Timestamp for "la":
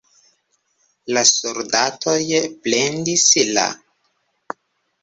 1.17-1.23, 3.53-3.69